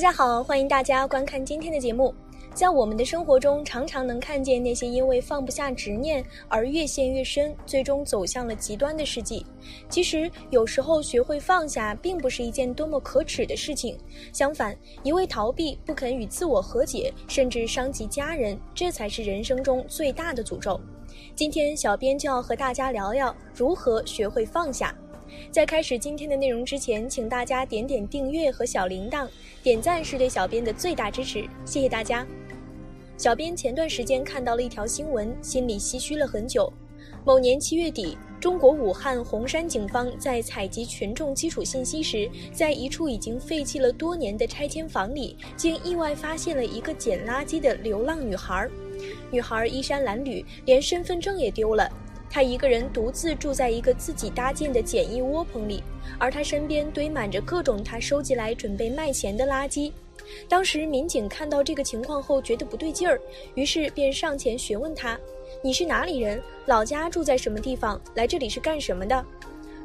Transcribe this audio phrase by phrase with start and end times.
[0.00, 2.14] 大家好，欢迎大家观看今天的节目。
[2.54, 9.44] 在我们的生活中，常常能看见那些因为放不下执念而越陷越深，最终走向了极端的事迹。
[9.90, 13.98] 其实，有时候学会放下，并不是一件多么可耻的事情。
[14.32, 20.80] 相反，一味逃避、不肯与自我和解，甚至伤及家人，这才是人生中最大的诅咒。
[21.34, 24.96] 今天，小编就要和大家聊聊如何学会放下。
[25.50, 29.28] 在开始今天的内容之前，请大家点点订阅和小铃铛，
[29.62, 32.26] 点赞是对小编的最大支持，谢谢大家。
[33.16, 36.72] 小编前段时间看到了一条新闻，心里唏嘘了很久。
[37.24, 48.66] 某年七月底，中国武汉洪山警方在采集群众基础信息时，在一处已经废弃了多年的拆迁房里，竟意外发现了一个捡垃圾的流浪女孩。
[49.30, 51.90] 女孩衣衫褴褛，连身份证也丢了。
[52.30, 55.82] 他一个人独自住在一个自己搭建的简易窝棚里，
[56.16, 59.92] 而他身边堆满着各种他收集来准备卖钱的垃圾。
[60.48, 63.20] 当时民警看到这个情况后觉得不对劲儿，
[63.56, 65.18] 于是便上前询问他
[65.60, 66.40] ：“你是哪里人？
[66.66, 68.00] 老家住在什么地方？
[68.14, 69.24] 来这里是干什么的？”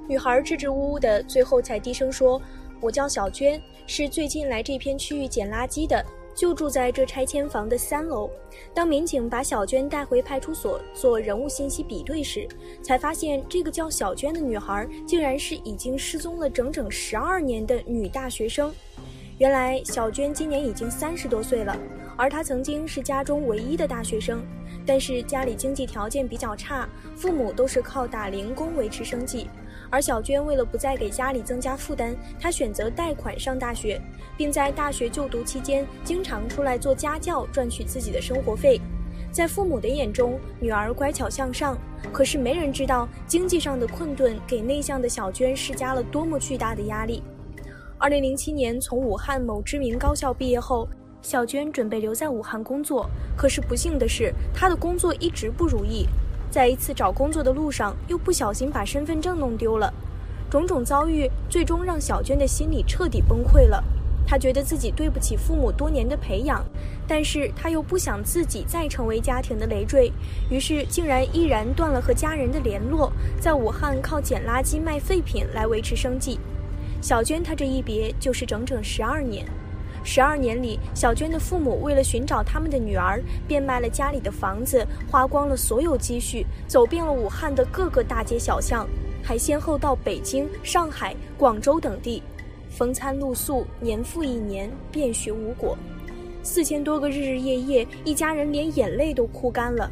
[0.08, 2.40] 女孩支支吾吾的，最后才低声说
[2.80, 6.06] ：“我叫小娟，是最近来这片区域捡垃圾的。”
[6.36, 8.30] 就住在这拆迁房的三楼。
[8.74, 12.48] 当民警把小娟带回派出所做人物信息比对时，
[12.84, 18.72] 才发现这个叫小娟的女孩竟然是已经失踪了整整十二年的女大学生。
[19.38, 21.78] 原来，小娟今年已经三十多岁了，
[22.18, 24.46] 而她曾经是家中唯一的大学生。
[24.88, 29.50] 但是家里经济条件比较差，父母都是靠打零工维持生计。
[29.90, 34.02] 而小娟为了不再给家里增加负担，她选择贷款上大学，
[34.38, 38.80] 并在大学就读期间经常出来做家教赚取自己的生活费。
[39.32, 41.78] 在父母的眼中，女儿乖巧向上，
[42.12, 47.22] 可是没人知道经济上的困顿给内向的小娟施加了多么巨大的压力。
[47.98, 50.88] 二零零七年从武汉某知名高校毕业后。
[51.22, 56.06] 小娟准备留在武汉工作，可是不幸的是，她的工作一直不如意。
[56.56, 59.94] 在一次找工作的路上，又不小心把身份证弄丢了。
[60.50, 63.84] 种种遭遇，最终让小娟的心理彻底崩溃了。
[64.26, 66.64] 她觉得自己对不起父母多年的培养，
[67.06, 70.10] 但是她又不想自己再成为家庭的累赘，
[70.50, 76.40] 于是竟然毅然断了和家人的联络，在武汉靠捡垃圾卖废品来维持生计。
[77.02, 79.46] 小娟她这一别就是整整十二年。
[80.08, 88.88] 十二年里，小娟的父母为了寻找他们的女儿，变卖了家里的房子，花光了所有积蓄，走遍了武汉的各个大街小巷，
[89.24, 92.22] 还先后到北京、上海、广州等地，
[92.70, 95.76] 风餐露宿，年复一年，遍寻无果。
[96.44, 99.92] 四千多个日日夜夜，一家人连眼泪都哭干了。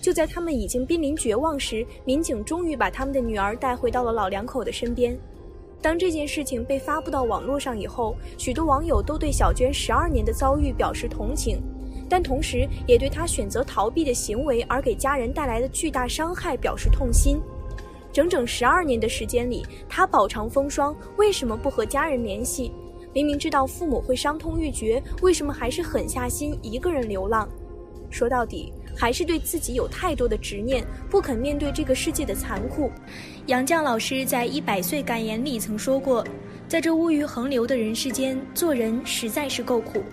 [0.00, 5.14] 就在他们已经濒临绝望时，民警终于把他们的女儿带回到了老两口的身边。
[5.82, 11.58] 当这件事情被发布到网络上以后，许多网友都对小娟十二年的遭遇表示同情，
[12.08, 17.40] 但同时也对她选择逃避的行为而给家人带来的巨大伤害表示痛心。
[18.12, 22.72] 整整十二年的时间里，她饱尝风霜，为什么不和家人联系？
[23.14, 27.48] 明明知道父母会伤痛欲绝，为什么还是狠下心一个人流浪？
[28.10, 28.72] 说到底。
[29.00, 32.92] 还是对自己有太多的执念，不肯面对这个世界的残酷。
[33.46, 36.22] 杨绛老师在《一百岁感言》里曾说过，
[36.68, 40.04] 在这物欲横流的人世间，做人实在是够苦。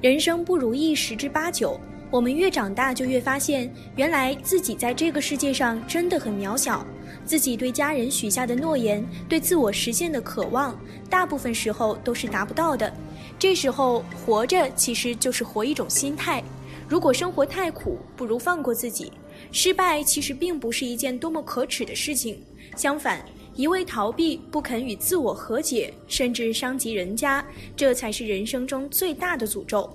[0.00, 1.78] 人生不如意十之八九，
[2.10, 6.86] 我们越长大就越发现，原来自己在这个世界上真的很渺小。
[7.26, 10.74] 自己对家人许下的诺言，对自我实现的渴望，
[11.10, 12.90] 大部分时候都是达不到的。
[13.38, 16.42] 这时候，活着其实就是活一种心态。
[16.90, 19.12] 如果生活太苦，不如放过自己。
[19.52, 22.42] 失败其实并不是一件多么可耻的事情，
[22.76, 27.46] 相反，一味逃避、不肯与自我和解，甚至伤及人家，
[27.76, 29.88] 这才是人生中最大的诅咒。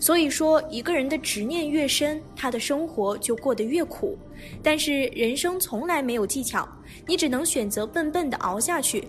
[0.00, 4.16] 所以说，一个人的执念越深，他的生活就过得越苦。
[4.62, 6.66] 但是人生从来没有技巧，
[7.06, 9.04] 你只能选择笨笨的熬下去。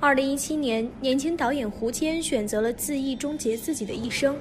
[0.00, 4.36] 二零一七年，年轻导演胡谦选择了自缢，终结自己的一生。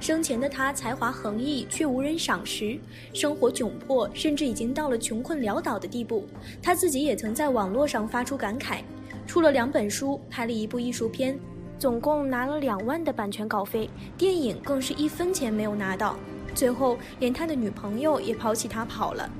[0.00, 2.78] 生前的他才华横溢，却无人赏识，
[3.12, 6.26] 生活窘迫，甚至已经到了穷困潦倒的地步。
[6.62, 8.78] 他自己也曾在网络上发出感慨：
[9.26, 11.38] 出了两本书，拍了一部艺术片，
[11.78, 16.16] 总共拿了两万的版权稿费，电影更是一分钱没有拿到。
[16.54, 19.30] 最后，连他的女朋友也抛弃他跑了。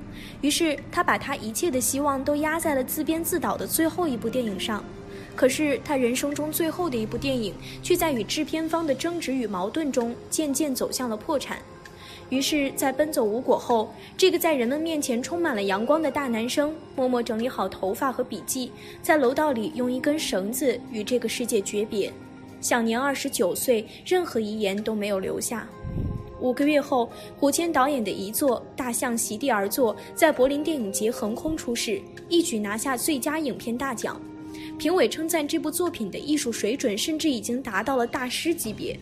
[0.42, 4.84] 于是，他把他一切的希望都压在了自编自导的最后一部电影上。
[5.40, 11.56] 可是，他人生中最后的一部电影，却在与制片方的争执与矛盾中，渐渐走向了破产。
[12.28, 18.70] 于是，在奔走无果后，这个在人们面前充满了阳光的大男生，默默整理好头发和笔记，
[19.00, 22.12] 在楼道里用一根绳子与这个世界诀别，
[22.60, 25.66] 享年二十九岁，任何遗言都没有留下。
[26.38, 31.98] 五个月后，胡谦导演的遗作《大象席地而坐》在柏林电影节横空出世，
[32.28, 34.20] 一举拿下最佳影片大奖。
[34.80, 38.98] 评委称赞这部作品的艺术水准甚至已经达到了大师级别。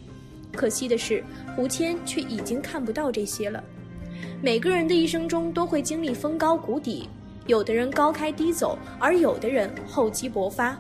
[0.53, 1.23] 可惜的是，
[1.55, 3.63] 胡谦却已经看不到这些了。
[4.43, 7.09] 每个人的一生中都会经历峰高谷底，
[7.47, 10.77] 有的人高开低走，而有的人厚积薄发。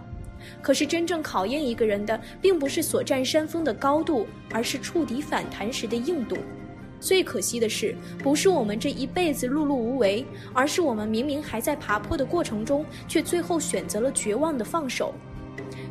[0.60, 6.36] 可是，真正考验一个人的，并不是所占山峰的高度，而是触底反弹时的硬度。
[7.00, 15.14] 最可惜的是，不是我们这一辈子碌碌无为，而是我们明明还在爬坡的过程中，却最后选择了绝望的放手。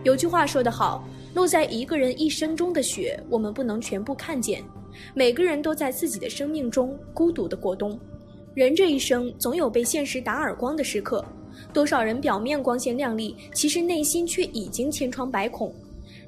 [0.03, 4.63] 有句话说得好：“落在一个人一生中的雪，我们不能全部看见。”
[5.13, 7.99] 每个人都在自己的生命中孤独的过冬。
[8.55, 11.23] 人这一生，总有被现实打耳光的时刻。
[11.71, 15.73] 多少人表面光鲜亮丽，其实内心却已经千疮百孔。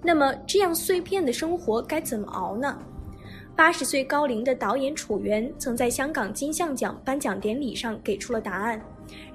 [0.04, 2.78] 那么，这样碎片的生活该怎么熬呢？
[3.60, 8.82] 八十岁高龄的导演楚原曾在香港金像奖颁奖典礼上给出了答案：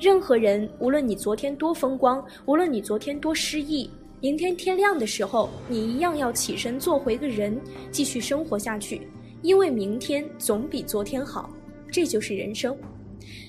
[0.00, 3.90] 任何人，无论你昨天多风光，无论你昨天多失意，
[4.22, 7.60] 明天天亮的时候，你一样要起身做回个人，
[7.90, 9.06] 继续生活下去，
[9.42, 11.50] 因为明天总比昨天好。
[11.92, 12.74] 这就是人生。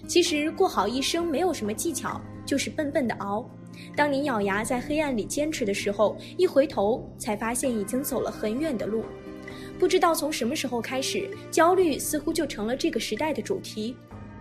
[0.10, 2.19] 其实过好一生没有什么技巧。
[2.45, 3.44] 就是笨笨的熬。
[3.95, 9.04] 当你咬牙在黑暗里坚持的时候，一回头才发现已经走了很远的路。
[9.77, 13.95] 不知道从什么时候开始，焦虑似乎就成了这个时代的主题。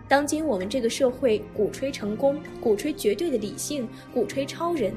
[0.06, 4.94] 当今我们这个社会鼓吹成功，鼓吹绝对的理性，鼓吹超人。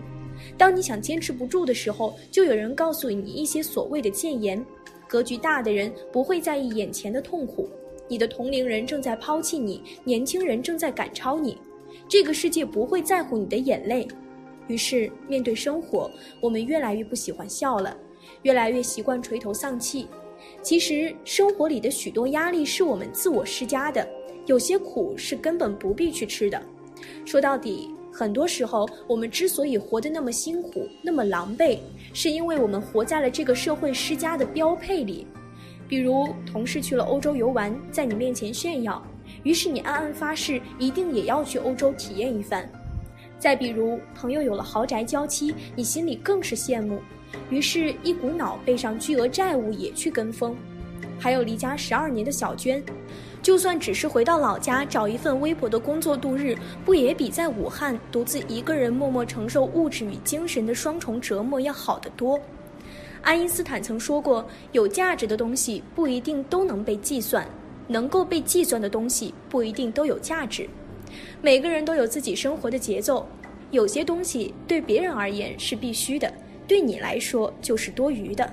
[0.57, 4.63] 当你想坚持不住的时候，就有人告诉你一些所谓的谏言。
[5.07, 7.69] 格局大的人不会在意眼前的痛苦，
[8.07, 11.57] 你的同龄人正在抛弃你，年轻人正在赶超你。
[12.07, 14.05] 这个世界不会在乎你的眼泪，
[14.67, 16.11] 于是面对生活，
[16.41, 17.97] 我们越来越不喜欢笑了，
[18.43, 20.07] 越来越习惯垂头丧气。
[20.61, 24.07] 其实生活里的许多压力是我们自我施加的，
[24.45, 26.61] 有些苦是根本不必去吃的。
[27.25, 31.79] 说到底，很多时候我们之所以活得那么辛苦、那么狼狈，
[32.13, 35.27] 是因为我们活在了这个社会施加的标配里。
[35.87, 39.01] 比如同事去了欧洲游玩，在你面前炫耀。
[39.43, 42.69] 于是你暗暗发誓，一定也要去欧洲体验一番。
[43.39, 46.99] 再比如，朋友有了豪宅娇妻，你心里更是羡慕，
[47.50, 50.56] 于是一股脑背上巨额债务也去跟风。
[51.19, 52.83] 还有离家十二年的小娟，
[53.41, 62.39] 就算只是回到老家找一份微薄的工作度日，不也比在武汉独自一个人默默承受物质与精神的双重折磨要好得多？
[63.21, 67.47] 爱因斯坦曾说过，有价值的东西不一定都能被计算。
[67.89, 70.68] 能够被计算的东西不一定都有价值。
[71.41, 73.25] 每个人都有自己生活的节奏，
[73.71, 76.30] 有些东西对别人而言是必须的，
[76.68, 78.52] 对你来说就是多余的。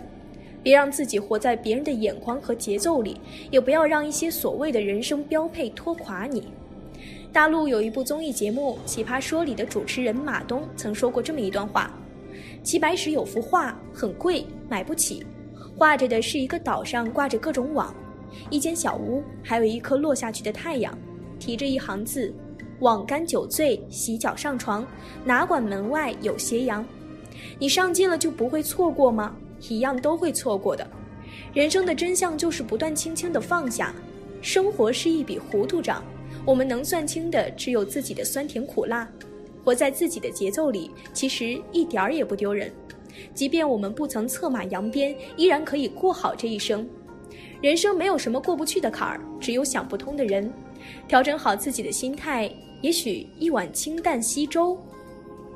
[0.63, 6.45] 别让自己活在别人的眼光和节奏里，也不要让一些所谓的人生标配拖垮你。
[7.31, 11.93] 大陆有一部综艺节目《奇葩说》里的主持人马东曾说过这么一段话：
[12.63, 15.23] 齐白石有幅画很贵，买不起，
[15.77, 17.95] 画着的是一个岛上挂着各种网。
[18.49, 20.97] 一间小屋，还有一颗落下去的太阳，
[21.39, 22.33] 提着一行字
[22.81, 24.87] ：“网干酒醉，洗脚上床，
[25.27, 26.83] 哪管门外有斜阳。”
[27.59, 29.35] 你上进了就不会错过吗？
[29.69, 30.87] 一样都会错过的。
[31.53, 33.95] 人生的真相就是不断轻轻的放下。
[34.43, 36.05] 生活是一笔糊涂账，
[36.45, 39.09] 我们能算清的只有自己的酸甜苦辣。
[39.65, 42.71] 活在自己的节奏里，其实一点儿也不丢人。
[43.33, 46.87] 即便我们不曾策马扬鞭，依然可以过好这一生。
[47.63, 50.53] 人生没有什么过不去的坎儿，只有想不通的人。
[51.09, 54.77] 调整好自己的心态，也许一碗清淡稀粥，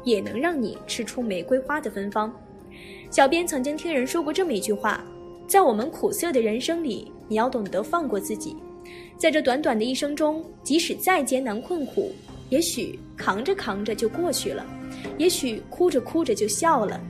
[0.09, 2.33] 也能让你吃出玫瑰花的芬芳。
[3.11, 5.05] 小编曾经听人说过这么一句话：
[5.47, 8.57] 在我们苦涩的人生里，你要懂得放过自己。
[9.17, 12.12] 在这短短的一生中，即使再艰难困苦，
[12.50, 14.65] 也许扛着扛着就过去了，
[15.17, 17.00] 也许哭着哭着就笑了。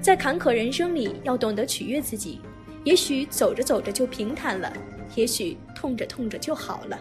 [0.00, 2.40] 在坎坷人生里，要懂得取悦自己。
[2.84, 4.72] 也许走着走着就平坦了，
[5.14, 6.98] 也许痛着痛着就好了。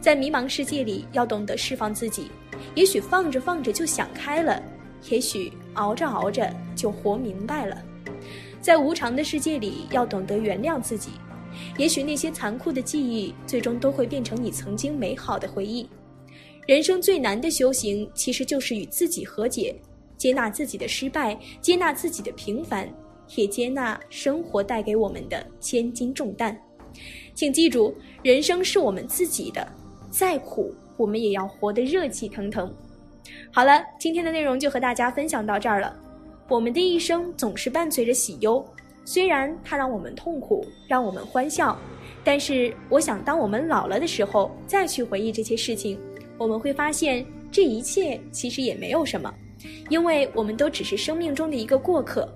[0.00, 2.30] 在迷茫世界里，要懂得释放自己，
[2.74, 4.62] 也许放着放着就想开了，
[5.10, 7.82] 也许熬着熬着就活明白了。
[8.60, 11.10] 在无常的世界里，要懂得原谅自己，
[11.76, 15.88] 也许那些残酷的记忆，最终都会变成你曾经美好的回忆。
[16.66, 19.76] 人生最难的修行，其实就是与自己和解，
[20.16, 22.88] 接纳自己的失败，接纳自己的平凡，
[23.36, 26.58] 也接纳生活带给我们的千斤重担。
[27.34, 29.66] 请记住，人生是我们自己的，
[30.08, 32.72] 再苦我们也要活得热气腾腾。
[33.52, 35.94] 好了，今天的内容就和大家分享到这儿了。
[36.48, 38.64] 我们的一生总是伴随着喜忧，
[39.04, 41.76] 虽然它让我们痛苦，让我们欢笑，
[42.22, 45.98] 但是我想，当我们老了的时候，再去回忆这些事情。
[46.38, 49.32] 我们会发现，这一切其实也没有什么，
[49.88, 52.32] 因为我们都只是生命中的一个过客。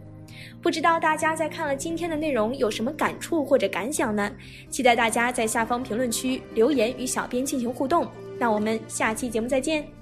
[0.60, 4.30] 不知道大家在看了今天的内容有什么感触或者感想呢？
[4.70, 8.06] 期待大家在下方评论区留言与小编进行互动。
[8.38, 9.97] 那我们下期节目再见。